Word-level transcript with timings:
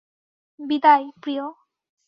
বিদায়, 0.59 1.05
প্রিয়। 1.21 1.45